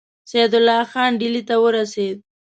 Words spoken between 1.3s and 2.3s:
ته ورسېد.